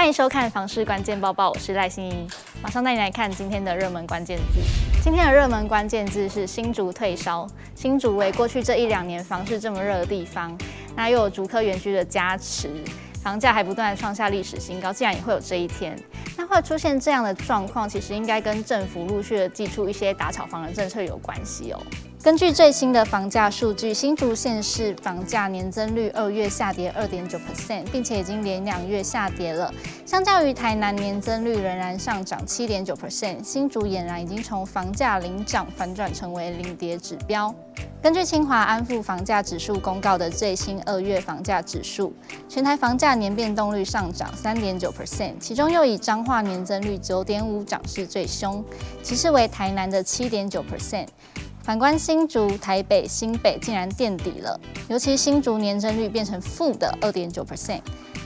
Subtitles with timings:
[0.00, 2.26] 欢迎收看房市关键报报，我是赖欣怡，
[2.62, 4.58] 马上带你来看今天的热门关键字。
[5.02, 7.46] 今天的热门关键字是新竹退烧。
[7.74, 10.56] 新竹为过去这一两年房市这么热的地方，
[10.96, 12.70] 那又有竹科园区的加持，
[13.22, 15.94] 房价还不断创下历史新高，竟然也会有这一天。
[16.34, 21.82] 那会出现这样的状况，其实应该跟政府陆续的祭出一些打炒房的政策有关系哦。
[22.22, 29.72] 根据最新的房价数据，新竹县市房价年增率二月下跌二点九 percent，并且已经连两月下跌了。
[30.04, 37.54] 相较于台南年增率仍然上涨七点九 percent，新竹俨然已经从房价领涨反转成为领跌指标。
[38.02, 42.12] 根据清华安富房价指数公告的最新二月房价指数，
[42.50, 48.62] 全台房价年变动率上涨三点九 percent，其中又以彰化年增率九点五涨势最凶，
[49.02, 51.06] 其次为台南的七点九 percent。
[51.70, 57.80] 反观新竹、台北、新北竟然垫底了，尤其新竹年增率变成负的二点九 percent。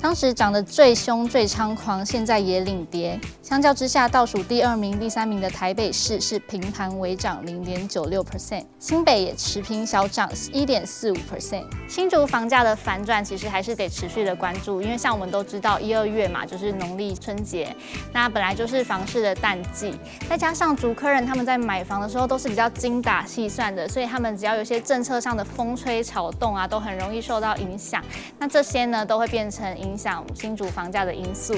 [0.00, 3.18] 当时涨得最凶、最猖狂，现在也领跌。
[3.42, 11.64] 相较之下，倒数第二名、第三名的台北市是平盘微涨零点九六 percent，新北也持平小涨一点四五 percent。
[11.88, 17.74] 新竹房价的反转其实还是得持续的关注，因为像我们都知道，一二月嘛就是农历春节，
[18.12, 28.04] 那本来就是房市的淡季，再加上竹科人他们在买房的时候都是比较精打细算的，所以他们只要有些政策上的风吹草动啊，都很容易受到影响。
[28.38, 31.54] 那这些呢，都会变成影响新竹房价的因素。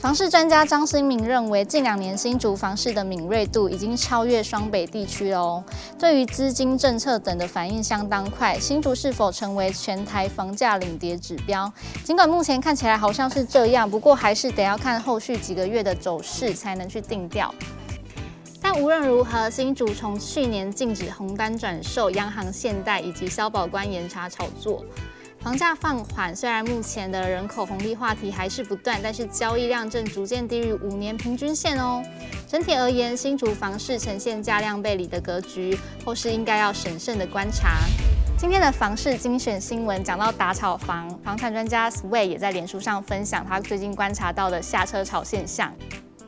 [0.00, 5.64] 房市专家张新明认为，近两年新竹房市的敏锐度已经超越双北地区了哦。
[5.98, 11.72] 对于资金政策等的反应相当快，新竹是否成为全台房价领跌指标？
[12.02, 17.54] 尽管目前看起来好像是这样，不过还是得要看后续几个月的走势才能去定调。
[18.60, 24.84] 但无论如何，新竹从去年禁止红单转售、央行限贷以及消保官严查炒作。
[25.44, 32.02] 房价放缓，虽然目前的人口红利话题还是不断，但是交易量正逐渐低于五年平均线哦。
[32.48, 37.76] 整体而言，新竹房市呈现价量背离的格局，后市应该要审慎的观察。
[38.38, 45.70] 今天的房市精选新闻讲到打炒房，房产专家 Sway 也在脸书上分享他最近观察到的下车潮现象。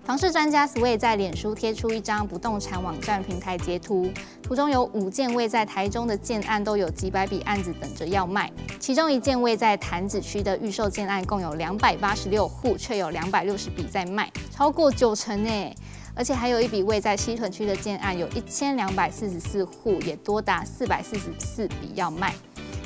[0.05, 4.09] 房市专家 Sway 在脸书贴出一张不动产网站平台截图，
[4.47, 8.49] 图中有五件位在台中的建案，都有几百笔案子等着要卖。
[8.79, 15.75] 其中一件位在潭子区的预售建案，共有两百八十六户，却有两百六十笔在卖，超过九成诶。
[16.15, 22.33] 而且还有一笔位在西屯区的建案，有一千两百四十四户，也多达四百四十四笔要卖，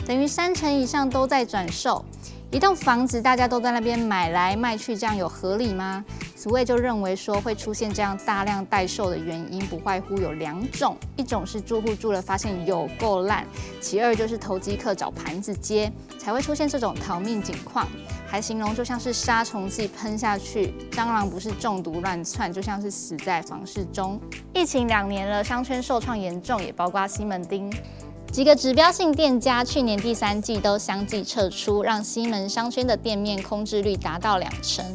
[0.06, 2.02] 等于三成以上都在转售。
[2.50, 6.02] 一栋房子大家都在那边买来卖去，这样有合理吗
[6.40, 13.46] ？Sway 就认为说，会出现这样大量待售的原因不外乎有两种，一种是住户住了发现有够烂，
[13.78, 17.86] 其二就是投机客找盘子接，才会出现这种逃命景况。
[18.26, 24.18] 还形容就像是杀虫剂喷下去，蟑螂不是中毒乱窜，就像是死在房市中。
[24.54, 27.70] 疫情两年了，商圈受创严重，也包括西门町
[28.32, 34.86] 几个指标性店家，去年第三季都相继撤出，让西门商圈的店面空置率达到两成。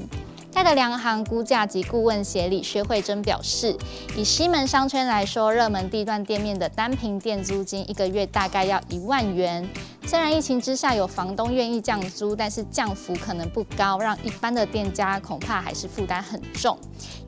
[0.56, 3.76] 泰德良行估价及顾问协理薛慧珍表示，
[4.16, 9.68] 以西门商圈来说，热门地段店面的单坪店租金一个月大概要一万元。
[10.06, 16.78] 虽然疫情之下有房东愿意降租，但是降幅可能不高，让一般的店家恐怕还是负担很重，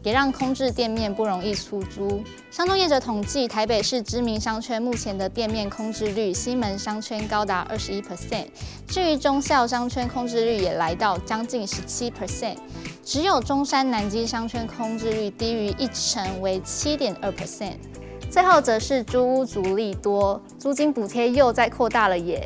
[0.03, 2.23] 也让空置店面不容易出租。
[2.49, 8.45] 商中业者统计，台北市知名商圈目前的店面空置率，西门商圈高达二十一 percent，
[8.87, 12.55] 至于忠孝商圈空置率也来到将近十七 percent。
[13.09, 17.77] 只有中山南京商圈空置率低于一成，为七点二 percent。
[18.29, 22.45] 最后则是租屋族利多，租金补贴又在扩大了耶！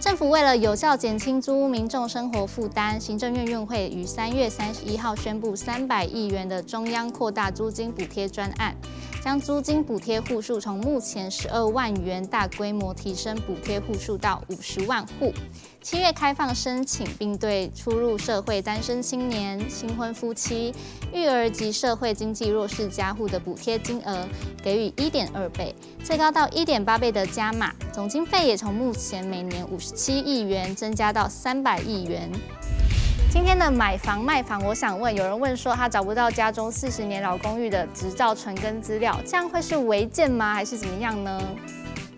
[0.00, 8.74] 政府为了有效减轻租屋民众生活负担，行政院院会于三月三十一号宣布三百亿元的中央扩大租金补贴专案。
[9.22, 15.32] 将租金补贴户数从目前十二万元大规模提升补贴户数到五十万户，
[15.82, 20.74] 七月开放申请，并对初入社会单身青年、新婚夫妻、
[21.12, 24.26] 育儿及社会经济弱势家户的补贴金额
[24.62, 32.30] 给予一点二倍，最高到一点八倍的加码，总经费也从目前每年五十七亿元增加到三百亿元。
[33.32, 40.52] 今天的买房卖房，我想问，有人问说他找不到家中四十年老公寓的执照存根资料，这样会是违建吗？
[40.52, 41.40] 还是怎么样呢？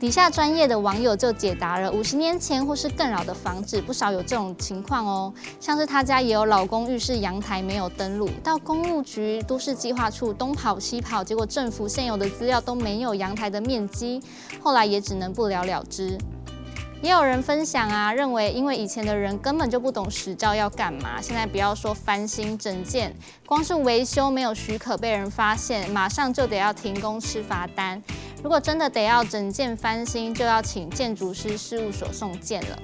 [0.01, 5.33] 底下专业的网友就解答了：五十年前或是更老的房子，不少有这种情况哦。
[5.61, 14.21] 像是他家也有老公寓是阳台没有登录，到公务局、都市计划处东跑西跑，结果政府现有的资料都没有阳台的面积，
[14.63, 16.17] 后来也只能不了了之。
[17.03, 23.13] 也有人分享啊，认为因为以前的人根本就不懂使照要干嘛，现在不要说翻新整建，
[23.45, 28.01] 光是维修没有许可被人发现，马上就得要停工吃罚单。
[28.41, 32.79] 如果真的得要整件翻新，就要请建筑师事务所送件了。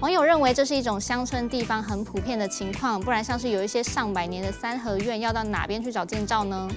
[0.00, 6.68] 网友认为这是一种乡村地方很普遍的情况，不然像是有一些上百年的三合院，要到哪边去找建照呢？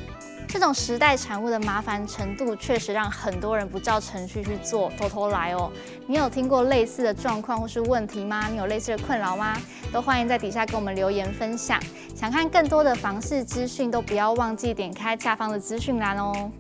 [0.48, 5.72] 这种时代产物的麻烦程度，确实让很多人不照程序去做，偷偷来哦。
[6.08, 8.48] 你有听过类似的状况或是问题吗？
[8.50, 9.58] 你有类似的困扰吗？
[9.92, 11.80] 都欢迎在底下给我们留言分享。
[12.16, 16.52] 想看更多的房事资讯，都不要忘记点开下方的资讯栏哦。